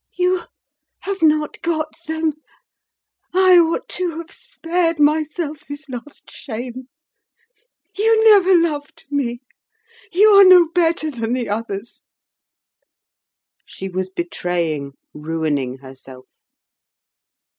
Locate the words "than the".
11.11-11.49